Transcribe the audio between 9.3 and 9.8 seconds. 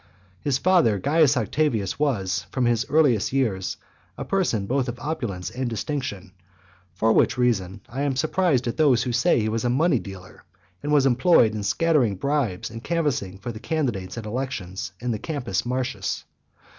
that he was a